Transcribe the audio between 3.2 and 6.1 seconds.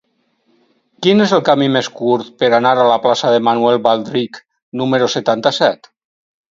de Manuel Baldrich número setanta-set?